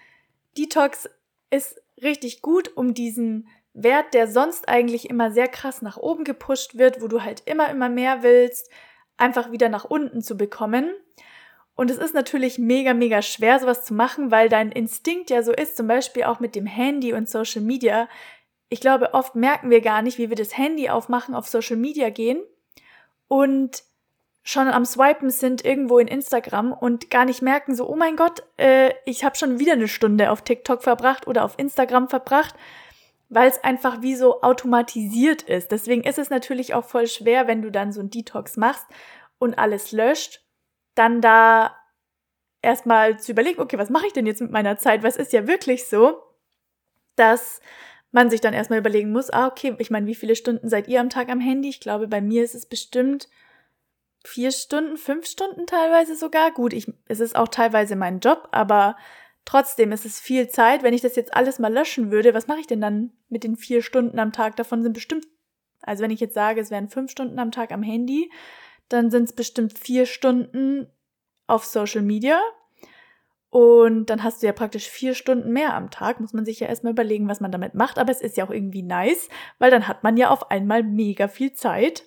Detox 0.56 1.08
ist 1.50 1.80
richtig 2.02 2.42
gut, 2.42 2.76
um 2.76 2.94
diesen 2.94 3.48
Wert, 3.82 4.14
der 4.14 4.26
sonst 4.26 4.68
eigentlich 4.68 5.08
immer 5.08 5.30
sehr 5.30 5.49
krass 5.49 5.82
nach 5.82 5.97
oben 5.97 6.25
gepusht 6.25 6.76
wird, 6.76 7.00
wo 7.00 7.08
du 7.08 7.23
halt 7.23 7.42
immer, 7.47 7.70
immer 7.70 7.88
mehr 7.88 8.23
willst, 8.23 8.70
einfach 9.16 9.50
wieder 9.52 9.68
nach 9.68 9.85
unten 9.85 10.23
zu 10.23 10.37
bekommen. 10.37 10.90
Und 11.75 11.90
es 11.90 11.99
ist 11.99 12.14
natürlich 12.14 12.58
mega, 12.58 12.92
mega 12.92 13.23
schwer, 13.23 13.58
sowas 13.61 13.85
zu 13.85 13.94
machen, 13.94 14.30
weil 14.30 14.49
dein 14.49 14.73
Instinkt 14.73 15.30
ja 15.30 15.42
so 15.42 15.52
ist, 15.52 15.76
zum 15.76 15.87
Beispiel 15.87 16.25
auch 16.25 16.40
mit 16.40 16.56
dem 16.56 16.66
Handy 16.66 17.12
und 17.12 17.28
Social 17.28 17.62
Media. 17.62 18.08
Ich 18.68 18.80
glaube, 18.80 19.14
oft 19.14 19.35
merken 19.35 19.70
wir 19.70 19.80
gar 19.80 20.02
nicht, 20.02 20.18
wie 20.18 20.28
wir 20.28 20.37
das 20.37 20.58
Handy 20.58 20.88
aufmachen, 20.90 21.35
auf 21.35 21.49
Social 21.49 21.76
Media 21.76 22.11
gehen 22.11 22.42
und 23.28 23.85
schon 24.42 24.66
am 24.66 24.85
Swipen 24.87 25.30
sind 25.30 25.64
irgendwo 25.64 25.99
in 25.99 26.08
Instagram 26.08 26.73
und 26.73 27.11
gar 27.11 27.26
nicht 27.26 27.42
merken, 27.42 27.75
so, 27.75 27.87
oh 27.88 27.97
mein 27.97 28.16
Gott, 28.16 28.42
äh, 28.56 28.92
ich 29.04 29.23
habe 29.23 29.37
schon 29.37 29.58
wieder 29.58 29.75
eine 29.75 29.88
Stunde 29.88 30.30
auf 30.30 30.42
TikTok 30.42 30.82
verbracht 30.82 31.26
oder 31.26 31.44
auf 31.44 31.58
Instagram 31.58 32.08
verbracht 32.08 32.54
weil 33.28 33.49
es 33.49 33.62
einfach 33.62 34.02
wie 34.02 34.14
so 34.14 34.42
automatisiert 34.42 35.42
ist. 35.42 35.70
Deswegen 35.70 36.04
ist 36.04 36.18
es 36.18 36.30
natürlich 36.30 36.75
auch 36.75 36.85
voll 36.85 37.06
schwer, 37.06 37.47
wenn 37.47 37.62
du 37.62 37.70
dann 37.70 37.92
so 37.92 38.00
ein 38.00 38.11
Detox 38.11 38.56
machst 38.56 38.87
und 39.38 39.58
alles 39.58 39.92
löscht, 39.92 40.42
dann 40.94 41.20
da 41.20 41.76
erstmal 42.62 43.18
zu 43.18 43.32
überlegen, 43.32 43.61
okay, 43.61 43.78
was 43.78 43.90
mache 43.90 44.06
ich 44.06 44.12
denn 44.12 44.26
jetzt 44.26 44.40
mit 44.40 44.50
meiner 44.50 44.78
Zeit? 44.78 45.02
Was 45.02 45.16
ist 45.16 45.32
ja 45.32 45.47
wirklich 45.47 45.87
so, 45.87 46.23
dass 47.16 47.61
man 48.11 48.30
sich 48.30 48.40
dann 48.40 48.54
erstmal 48.54 48.78
überlegen 48.78 49.12
muss, 49.12 49.30
ah, 49.30 49.47
okay, 49.47 49.76
ich 49.78 49.90
meine, 49.90 50.06
wie 50.06 50.14
viele 50.14 50.35
Stunden 50.35 50.68
seid 50.68 50.88
ihr 50.88 51.00
am 51.00 51.11
Tag 51.11 51.28
am 51.28 51.40
Handy? 51.40 51.68
Ich 51.68 51.80
glaube, 51.80 52.08
bei 52.08 52.20
mir 52.20 52.42
ist 52.42 52.54
es 52.54 52.66
bestimmt 52.66 53.28
vier 54.25 54.50
Stunden, 54.50 54.97
fünf 54.97 55.26
Stunden 55.26 55.66
teilweise 55.66 56.16
sogar. 56.16 56.50
Gut, 56.52 56.73
ich, 56.73 56.90
es 57.06 57.20
ist 57.20 57.37
auch 57.37 57.49
teilweise 57.49 57.97
mein 57.97 58.20
Job, 58.20 58.49
aber 58.50 58.97
trotzdem 59.45 59.92
ist 59.92 60.04
es 60.04 60.21
viel 60.21 60.49
Zeit. 60.49 60.83
Wenn 60.83 60.95
ich 60.95 61.00
das 61.00 61.16
jetzt 61.16 61.35
alles 61.35 61.59
mal 61.59 61.73
löschen 61.73 62.11
würde, 62.11 62.35
was 62.35 62.47
mache 62.47 62.61
ich 62.61 62.66
denn 62.66 62.80
dann 62.80 63.12
mit 63.28 63.45
den 63.45 63.57
vier 63.57 63.83
Stunden 63.83 64.18
am 64.18 64.33
Tag? 64.33 64.57
Davon 64.57 64.83
sind 64.83 64.92
bestimmt, 64.92 65.26
also 65.83 66.02
wenn 66.02 66.11
ich 66.11 66.21
jetzt 66.21 66.35
sage, 66.35 66.61
es 66.61 66.71
wären 66.71 66.88
fünf 66.88 67.11
Stunden 67.11 67.38
am 67.38 67.50
Tag 67.50 67.73
am 67.73 67.83
Handy, 67.83 68.30
dann 68.88 69.11
sind 69.11 69.25
es 69.25 69.33
bestimmt 69.33 69.78
vier 69.78 70.07
Stunden 70.07 70.87
auf 71.47 71.64
Social 71.64 72.02
Media. 72.02 72.40
Und 73.50 74.07
dann 74.11 74.23
hast 74.23 74.42
du 74.42 74.47
ja 74.47 74.52
praktisch 74.52 74.88
vier 74.88 75.14
Stunden 75.14 75.52
mehr 75.52 75.75
am 75.75 75.90
Tag. 75.90 76.21
Muss 76.21 76.35
man 76.35 76.45
sich 76.45 76.61
ja 76.61 76.68
erstmal 76.68 76.92
überlegen, 76.92 77.28
was 77.28 77.40
man 77.40 77.50
damit 77.50 77.75
macht. 77.75 77.99
Aber 77.99 78.12
es 78.12 78.21
ist 78.21 78.37
ja 78.37 78.45
auch 78.45 78.50
irgendwie 78.50 78.83
nice, 78.83 79.28
weil 79.59 79.71
dann 79.71 79.88
hat 79.88 80.02
man 80.02 80.18
ja 80.18 80.30
auf 80.30 80.50
einmal 80.50 80.83
mega 80.83 81.28
viel 81.28 81.54
Zeit. 81.54 82.04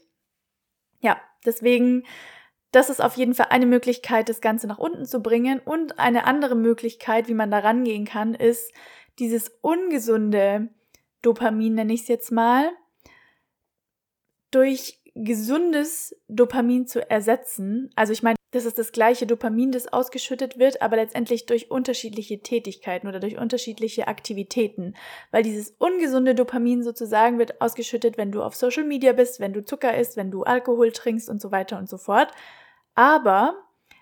Ja, 1.00 1.20
deswegen, 1.44 2.04
das 2.72 2.90
ist 2.90 3.02
auf 3.02 3.18
jeden 3.18 3.34
Fall 3.34 3.48
eine 3.50 3.66
Möglichkeit, 3.66 4.30
das 4.30 4.40
Ganze 4.40 4.68
nach 4.68 4.78
unten 4.78 5.06
zu 5.06 5.22
bringen. 5.22 5.60
Und 5.60 6.00
eine 6.00 6.26
andere 6.26 6.56
Möglichkeit, 6.56 7.28
wie 7.28 7.34
man 7.34 7.52
da 7.52 7.60
rangehen 7.60 8.06
kann, 8.06 8.34
ist 8.34 8.74
dieses 9.20 9.50
ungesunde 9.62 10.70
Dopamin, 11.22 11.76
nenne 11.76 11.94
ich 11.94 12.02
es 12.02 12.08
jetzt 12.08 12.32
mal, 12.32 12.72
durch 14.52 15.01
gesundes 15.16 16.16
Dopamin 16.28 16.88
zu 16.88 17.08
ersetzen. 17.10 17.90
Also 17.96 18.14
ich 18.14 18.24
meine, 18.24 18.38
das 18.52 18.66
ist 18.66 18.78
das 18.78 18.92
gleiche 18.92 19.26
Dopamin, 19.26 19.72
das 19.72 19.92
ausgeschüttet 19.92 20.60
wird, 20.60 20.82
aber 20.82 20.98
letztendlich 20.98 21.46
durch 21.46 21.72
unterschiedliche 21.72 22.42
Tätigkeiten 22.42 23.08
oder 23.08 23.20
durch 23.20 23.38
unterschiedliche 23.38 24.08
Aktivitäten. 24.08 24.94
Weil 25.32 25.44
dieses 25.44 25.72
ungesunde 25.80 26.36
Dopamin 26.36 26.84
sozusagen 26.84 27.40
wird 27.40 27.62
ausgeschüttet, 27.62 28.18
wenn 28.18 28.32
du 28.32 28.44
auf 28.44 28.56
Social 28.56 28.84
Media 28.84 29.14
bist, 29.14 29.40
wenn 29.40 29.54
du 29.54 29.64
Zucker 29.64 29.98
isst, 29.98 30.18
wenn 30.18 30.32
du 30.32 30.44
Alkohol 30.44 30.92
trinkst 30.92 31.30
und 31.30 31.42
so 31.42 31.52
weiter 31.52 31.78
und 31.78 31.90
so 31.90 31.98
fort. 31.98 32.32
Aber 32.96 33.56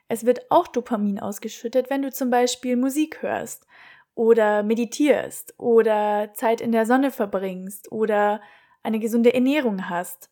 es 0.08 0.26
wird 0.26 0.50
auch 0.50 0.68
Dopamin 0.68 1.20
ausgeschüttet, 1.20 1.92
wenn 1.92 2.02
du 2.02 2.12
zum 2.12 2.32
Beispiel 2.32 2.76
Musik 2.76 3.22
hörst 3.22 3.68
oder 4.16 4.64
meditierst 4.64 5.54
oder 5.58 6.32
Zeit 6.34 6.60
in 6.60 6.72
der 6.72 6.88
Sonne 6.88 7.12
verbringst 7.12 7.92
oder 7.92 8.42
eine 8.82 9.00
gesunde 9.00 9.34
Ernährung 9.34 9.90
hast. 9.90 10.32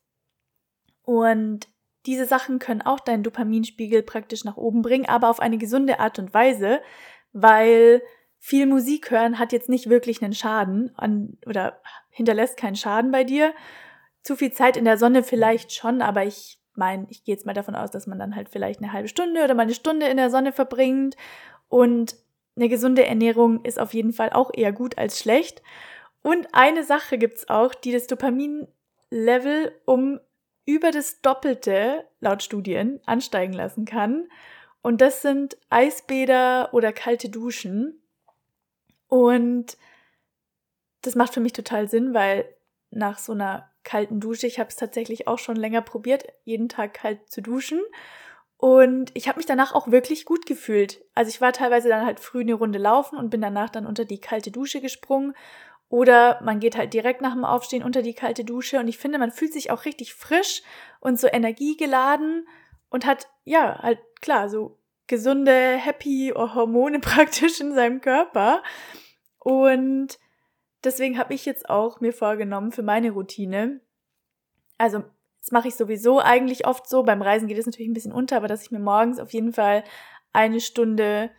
Und 1.08 1.70
diese 2.06 2.26
Sachen 2.26 2.60
können 2.60 2.82
auch 2.82 3.00
deinen 3.00 3.24
Dopaminspiegel 3.24 4.04
praktisch 4.04 4.44
nach 4.44 4.58
oben 4.58 4.82
bringen, 4.82 5.08
aber 5.08 5.30
auf 5.30 5.40
eine 5.40 5.58
gesunde 5.58 6.02
Art 6.02 6.20
und 6.20 6.34
Weise, 6.34 6.82
weil 7.32 8.02
viel 8.40 8.66
Musik 8.66 9.10
hören 9.10 9.40
hat 9.40 9.54
jetzt 9.54 9.70
nicht 9.70 9.90
wirklich 9.90 10.22
einen 10.22 10.34
Schaden 10.34 10.92
an, 10.98 11.38
oder 11.46 11.80
hinterlässt 12.10 12.58
keinen 12.58 12.76
Schaden 12.76 13.12
bei 13.12 13.24
dir. 13.24 13.54
Zu 14.22 14.36
viel 14.36 14.52
Zeit 14.52 14.76
in 14.76 14.84
der 14.84 14.98
Sonne 14.98 15.24
vielleicht 15.24 15.72
schon, 15.72 16.02
aber 16.02 16.26
ich 16.26 16.60
meine, 16.74 17.08
ich 17.10 17.24
gehe 17.24 17.34
jetzt 17.34 17.46
mal 17.46 17.54
davon 17.54 17.76
aus, 17.76 17.90
dass 17.90 18.06
man 18.06 18.20
dann 18.20 18.36
halt 18.36 18.50
vielleicht 18.50 18.82
eine 18.84 18.92
halbe 18.92 19.08
Stunde 19.08 19.46
oder 19.46 19.54
mal 19.54 19.64
eine 19.64 19.74
Stunde 19.74 20.08
in 20.08 20.18
der 20.18 20.30
Sonne 20.30 20.52
verbringt 20.52 21.16
und 21.70 22.18
eine 22.58 22.68
gesunde 22.68 23.06
Ernährung 23.06 23.64
ist 23.64 23.80
auf 23.80 23.94
jeden 23.94 24.12
Fall 24.12 24.32
auch 24.32 24.52
eher 24.54 24.74
gut 24.74 24.98
als 24.98 25.20
schlecht. 25.20 25.64
Und 26.22 26.50
eine 26.52 26.84
Sache 26.84 27.18
gibt's 27.18 27.48
auch, 27.48 27.74
die 27.74 27.94
das 27.94 28.08
Dopaminlevel 28.08 29.72
um 29.86 30.20
über 30.68 30.92
das 30.92 31.22
Doppelte 31.22 32.06
laut 32.20 32.44
Studien 32.44 33.00
ansteigen 33.06 33.54
lassen 33.54 33.86
kann. 33.86 34.28
Und 34.84 35.02
das 35.02 35.24
sind 35.24 35.58
Eisbäder 35.70 36.74
oder 36.74 36.94
kalte 36.94 37.30
Duschen. 37.30 38.00
Und 39.08 39.78
das 41.02 41.16
macht 41.16 41.34
für 41.34 41.40
mich 41.40 41.54
total 41.54 41.90
Sinn, 41.90 42.14
weil 42.14 42.46
nach 42.92 43.18
so 43.18 43.32
einer 43.32 43.72
kalten 43.84 44.20
Dusche, 44.20 44.46
ich 44.46 44.60
habe 44.60 44.70
es 44.70 44.76
tatsächlich 44.76 45.28
auch 45.28 45.40
schon 45.40 45.56
länger 45.56 45.82
probiert, 45.82 46.26
jeden 46.44 46.68
Tag 46.68 46.94
kalt 46.94 47.32
zu 47.32 47.42
duschen. 47.42 47.82
Und 48.58 49.12
ich 49.14 49.30
habe 49.30 49.38
mich 49.38 49.46
danach 49.46 49.74
auch 49.74 49.90
wirklich 49.90 50.26
gut 50.26 50.46
gefühlt. 50.46 51.06
Also 51.14 51.30
ich 51.30 51.40
war 51.40 51.54
teilweise 51.54 51.88
dann 51.88 52.06
halt 52.06 52.20
früh 52.20 52.42
eine 52.42 52.56
Runde 52.56 52.80
laufen 52.80 53.18
und 53.18 53.30
bin 53.30 53.40
danach 53.40 53.70
dann 53.70 53.86
unter 53.86 54.04
die 54.04 54.20
kalte 54.20 54.52
Dusche 54.52 54.82
gesprungen 54.82 55.34
oder 55.90 56.42
man 56.44 56.60
geht 56.60 56.78
halt 56.78 56.94
direkt 56.94 57.22
nach 57.22 57.34
dem 57.34 57.46
Aufstehen 57.46 57.84
unter 57.84 58.02
die 58.02 58.14
kalte 58.14 58.44
Dusche. 58.44 58.80
Und 58.80 58.88
ich 58.88 58.98
finde, 58.98 59.20
man 59.20 59.32
fühlt 59.32 59.54
sich 59.54 59.72
auch 59.72 59.86
richtig 59.86 60.14
frisch 60.14 60.62
und 61.00 61.20
so 61.20 61.28
energiegeladen 61.28 62.48
und 62.90 63.06
hat, 63.06 63.28
ja, 63.46 63.80
halt 63.82 64.00
klar, 64.22 64.50
so 64.50 64.78
gesunde, 65.08 65.78
happy 65.78 66.34
Hormone 66.36 67.00
praktisch 67.02 67.62
in 67.62 67.74
seinem 67.74 68.02
Körper. 68.02 68.64
Und 69.40 70.20
deswegen 70.84 71.18
habe 71.18 71.34
ich 71.34 71.46
jetzt 71.46 71.70
auch 71.70 72.02
mir 72.02 72.14
vorgenommen 72.14 72.72
für 72.72 72.84
meine 72.84 73.12
Routine, 73.12 73.80
also 74.78 75.04
das 75.40 75.52
mache 75.52 75.70
ich 75.70 75.76
sowieso 75.76 76.20
eigentlich 76.20 76.68
oft 76.68 76.90
so, 76.90 77.04
beim 77.04 77.22
Reisen 77.22 77.48
geht 77.48 77.58
es 77.58 77.66
natürlich 77.66 77.90
ein 77.90 77.94
bisschen 77.94 78.12
unter, 78.12 78.36
aber 78.36 78.48
dass 78.48 78.64
ich 78.64 78.72
mir 78.72 78.80
morgens 78.80 79.18
auf 79.18 79.32
jeden 79.32 79.54
Fall 79.54 79.84
eine 80.34 80.60
Stunde 80.60 81.32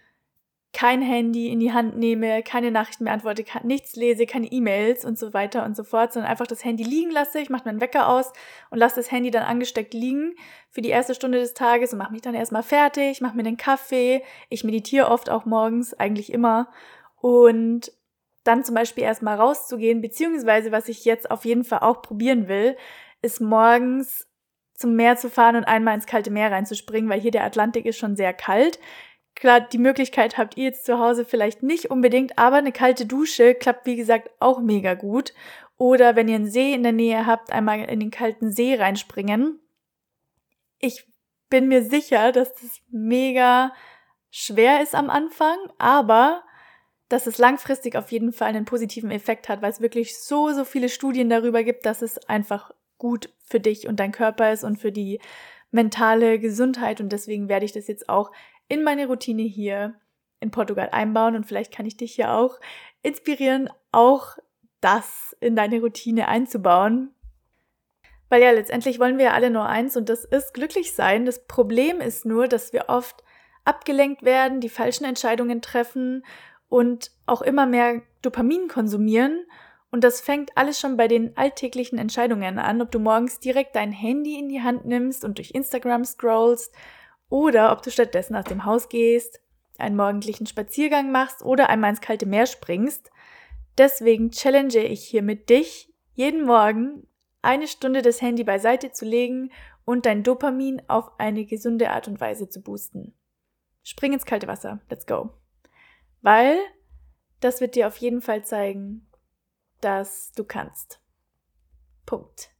kein 0.73 1.01
Handy 1.01 1.49
in 1.49 1.61
die 1.61 1.73
Hand 1.73 1.97
nehme, 1.97 2.43
keine 2.43 2.71
Nachrichten 2.71 3.05
mehr 3.05 3.13
antworte, 3.13 3.45
nichts 3.63 3.97
lese, 3.97 4.27
keine 4.27 4.47
E-Mails 4.47 5.05
und 5.05 5.19
so 5.19 5.33
weiter 5.33 5.65
und 5.65 5.75
so 5.75 5.83
fort, 5.83 6.13
sondern 6.13 6.31
einfach 6.31 6.47
das 6.47 6.65
Handy 6.65 6.85
liegen 6.85 7.11
lasse. 7.11 7.41
Ich 7.41 7.49
mache 7.49 7.65
meinen 7.65 7.81
Wecker 7.81 8.09
aus 8.09 8.33
und 8.71 8.79
lasse 8.79 8.97
das 8.97 9.11
Handy 9.11 9.31
dann 9.31 9.45
angesteckt 9.45 9.95
liegen 9.95 10.35
für 10.71 10.83
die 10.83 10.91
erste 10.91 11.15
Stunde 11.15 11.39
des 11.39 11.55
Tages 11.55 11.93
und 11.93 11.99
mache 11.99 12.13
mich 12.13 12.21
dann 12.21 12.35
erstmal 12.35 12.63
fertig, 12.63 13.21
mache 13.21 13.37
mir 13.37 13.45
den 13.45 13.57
Kaffee. 13.57 14.23
Ich 14.51 14.63
meditiere 14.63 15.09
oft 15.09 15.31
auch 15.31 15.47
morgens, 15.47 15.95
eigentlich 15.95 16.33
immer. 16.33 16.69
Und 17.17 17.91
dann 18.45 18.63
zum 18.63 18.75
Beispiel 18.75 19.05
erstmal 19.05 19.37
rauszugehen, 19.37 20.01
beziehungsweise 20.01 20.71
was 20.71 20.89
ich 20.89 21.05
jetzt 21.05 21.31
auf 21.31 21.45
jeden 21.45 21.65
Fall 21.65 21.81
auch 21.81 22.03
probieren 22.03 22.47
will, 22.47 22.77
ist 23.23 23.41
morgens 23.41 24.29
zum 24.75 24.95
Meer 24.95 25.17
zu 25.17 25.29
fahren 25.29 25.57
und 25.57 25.65
einmal 25.65 25.95
ins 25.95 26.07
kalte 26.07 26.31
Meer 26.31 26.53
reinzuspringen, 26.53 27.11
weil 27.11 27.21
hier 27.21 27.33
der 27.33 27.45
Atlantik 27.45 27.85
ist 27.85 27.99
schon 27.99 28.15
sehr 28.15 28.33
kalt. 28.33 28.79
Klar, 29.39 29.61
die 29.61 29.79
Möglichkeit 29.79 30.37
habt 30.37 30.57
ihr 30.57 30.65
jetzt 30.65 30.85
zu 30.85 30.99
Hause 30.99 31.25
vielleicht 31.25 31.63
nicht 31.63 31.93
unbedingt, 31.93 32.37
aber 32.41 32.57
eine 32.57 32.73
kalte 32.73 33.07
Dusche 33.07 33.55
klappt 33.55 33.87
wie 33.87 33.95
gesagt 33.95 34.33
auch 34.41 34.59
mega 34.59 34.95
gut. 34.95 35.33
Oder 35.77 36.17
wenn 36.17 36.27
ihr 36.27 36.35
einen 36.35 36.51
See 36.51 36.75
in 36.75 36.83
der 36.83 36.91
Nähe 36.91 37.25
habt, 37.25 37.53
einmal 37.53 37.85
in 37.85 38.01
den 38.01 38.11
kalten 38.11 38.51
See 38.51 38.75
reinspringen. 38.75 39.61
Ich 40.81 41.07
bin 41.51 41.69
mir 41.69 41.85
sicher, 41.85 42.33
dass 42.33 42.53
das 42.55 42.81
mega 42.91 43.73
schwer 44.29 44.83
ist 44.83 44.97
am 44.97 45.09
Anfang, 45.09 45.57
aber 45.79 46.43
dass 47.09 47.29
es 47.29 47.39
langfristig 47.39 47.95
auf 47.95 48.11
jeden 48.11 48.33
Fall 48.33 48.49
einen 48.49 48.65
positiven 48.65 49.13
Effekt 49.13 49.49
hat, 49.49 49.63
weil 49.63 49.71
es 49.71 49.81
wirklich 49.81 50.19
so, 50.19 50.53
so 50.53 50.65
viele 50.65 50.89
Studien 50.89 51.31
darüber 51.31 51.63
gibt, 51.63 51.87
dass 51.87 52.03
es 52.03 52.19
einfach 52.29 52.73
gut 52.99 53.33
für 53.45 53.61
dich 53.61 53.87
und 53.87 54.01
dein 54.01 54.11
Körper 54.11 54.51
ist 54.51 54.65
und 54.65 54.81
für 54.81 54.91
die 54.91 55.21
mentale 55.71 56.41
Gesundheit. 56.41 57.01
Und 57.01 57.13
deswegen 57.13 57.49
werde 57.49 57.67
ich 57.67 57.73
das 57.73 57.87
jetzt 57.87 58.09
auch 58.09 58.33
in 58.69 58.83
meine 58.83 59.07
Routine 59.07 59.43
hier 59.43 59.95
in 60.41 60.51
Portugal 60.51 60.91
einbauen 60.93 61.35
und 61.35 61.47
vielleicht 61.47 61.73
kann 61.75 61.87
ich 61.87 61.97
dich 61.97 62.17
ja 62.17 62.37
auch 62.37 62.61
inspirieren, 63.03 63.71
auch 63.93 64.37
das 64.81 65.37
in 65.41 65.57
deine 65.57 65.81
Routine 65.81 66.29
einzubauen. 66.29 67.13
Weil 68.29 68.43
ja, 68.43 68.51
letztendlich 68.51 69.01
wollen 69.01 69.19
wir 69.19 69.27
ja 69.27 69.33
alle 69.33 69.51
nur 69.51 69.67
eins 69.67 69.97
und 69.97 70.09
das 70.09 70.25
ist 70.25 70.53
glücklich 70.55 70.93
sein. 70.93 71.25
Das 71.25 71.47
Problem 71.47 72.01
ist 72.01 72.27
nur, 72.27 72.47
dass 72.47 72.73
wir 72.73 72.85
oft 72.89 73.25
abgelenkt 73.65 74.23
werden, 74.23 74.61
die 74.61 74.69
falschen 74.69 75.05
Entscheidungen 75.05 75.63
treffen 75.63 76.25
und 76.69 77.11
auch 77.27 77.43
immer 77.43 77.67
mehr 77.67 78.03
Dopamin 78.23 78.69
konsumieren. 78.69 79.47
Und 79.91 80.05
das 80.05 80.21
fängt 80.21 80.57
alles 80.57 80.79
schon 80.79 80.99
bei 80.99 81.09
den 81.09 81.37
alltäglichen 81.37 81.99
Entscheidungen 81.99 82.59
an, 82.59 82.83
ob 82.83 82.91
du 82.91 82.99
morgens 82.99 83.41
direkt 83.41 83.75
dein 83.75 83.91
Handy 83.91 84.39
in 84.39 84.51
die 84.51 84.63
Hand 84.63 84.85
nimmst 84.85 85.25
und 85.25 85.39
durch 85.39 85.53
Instagram 85.53 86.05
scrollst 86.05 86.75
oder 87.29 87.73
ob 87.73 87.83
du 87.83 87.91
stattdessen 87.91 88.37
aus 88.37 88.45
dem 88.45 88.65
Haus 88.65 88.89
gehst, 88.89 89.41
einen 89.79 89.97
morgendlichen 89.97 90.47
Spaziergang 90.47 91.13
machst 91.13 91.43
oder 91.43 91.69
einmal 91.69 91.91
ins 91.91 92.01
kalte 92.01 92.27
Meer 92.27 92.47
springst. 92.47 93.11
Deswegen 93.77 94.31
challenge 94.31 94.79
ich 94.79 95.05
hier 95.05 95.23
mit 95.23 95.51
dich, 95.51 95.93
jeden 96.15 96.45
Morgen 96.45 97.07
eine 97.43 97.69
Stunde 97.69 98.03
das 98.03 98.21
Handy 98.21 98.45
beiseite 98.45 98.93
zu 98.93 99.05
legen 99.05 99.53
und 99.85 100.05
dein 100.05 100.23
Dopamin 100.23 100.83
auf 100.89 101.19
eine 101.19 101.45
gesunde 101.45 101.91
Art 101.91 102.09
und 102.09 102.21
Weise 102.21 102.49
zu 102.49 102.61
boosten. 102.61 103.15
Spring 103.85 104.13
ins 104.13 104.27
kalte 104.27 104.49
Wasser. 104.49 104.81
Let's 104.91 105.07
go. 105.07 105.31
Weil 106.21 106.59
das 107.41 107.61
wird 107.61 107.77
dir 107.77 107.87
auf 107.87 107.97
jeden 107.97 108.21
Fall 108.21 108.45
zeigen, 108.45 109.09
dass 109.81 110.33
du 110.33 110.45
kannst. 110.45 111.01
Punkt. 112.05 112.51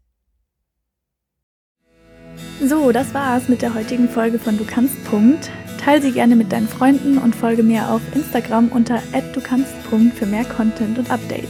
So, 2.61 2.91
das 2.91 3.15
war's 3.15 3.49
mit 3.49 3.63
der 3.63 3.75
heutigen 3.75 4.09
Folge 4.09 4.39
von 4.39 4.59
Du 4.59 4.65
kannst. 4.65 5.05
Punkt. 5.05 5.51
Teil 5.79 6.03
sie 6.03 6.11
gerne 6.11 6.35
mit 6.35 6.51
deinen 6.51 6.69
Freunden 6.69 7.17
und 7.19 7.37
folge 7.37 7.63
mir 7.63 7.89
auf 7.89 8.01
Instagram 8.15 8.69
unter 8.69 9.01
@du 9.33 9.41
kannst. 9.41 9.73
für 10.15 10.27
mehr 10.27 10.45
Content 10.45 10.99
und 10.99 11.11
Updates. 11.11 11.49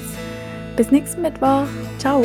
Bis 0.76 0.90
nächsten 0.90 1.22
Mittwoch. 1.22 1.66
Ciao. 1.98 2.22